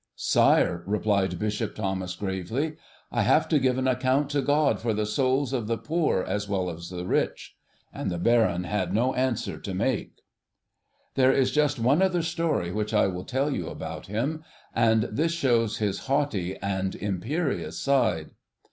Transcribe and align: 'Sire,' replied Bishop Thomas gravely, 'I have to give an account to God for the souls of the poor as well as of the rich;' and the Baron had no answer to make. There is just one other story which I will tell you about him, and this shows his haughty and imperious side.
'Sire,' 0.15 0.81
replied 0.87 1.37
Bishop 1.37 1.75
Thomas 1.75 2.15
gravely, 2.15 2.75
'I 3.11 3.21
have 3.21 3.47
to 3.49 3.59
give 3.59 3.77
an 3.77 3.87
account 3.87 4.31
to 4.31 4.41
God 4.41 4.79
for 4.79 4.95
the 4.95 5.05
souls 5.05 5.53
of 5.53 5.67
the 5.67 5.77
poor 5.77 6.23
as 6.23 6.49
well 6.49 6.71
as 6.71 6.91
of 6.91 6.97
the 6.97 7.05
rich;' 7.05 7.55
and 7.93 8.09
the 8.09 8.17
Baron 8.17 8.63
had 8.63 8.95
no 8.95 9.13
answer 9.13 9.59
to 9.59 9.73
make. 9.75 10.23
There 11.13 11.31
is 11.31 11.51
just 11.51 11.77
one 11.77 12.01
other 12.01 12.23
story 12.23 12.71
which 12.71 12.95
I 12.95 13.05
will 13.05 13.25
tell 13.25 13.51
you 13.53 13.67
about 13.67 14.07
him, 14.07 14.43
and 14.73 15.03
this 15.03 15.33
shows 15.33 15.77
his 15.77 16.07
haughty 16.07 16.57
and 16.57 16.95
imperious 16.95 17.77
side. 17.77 18.31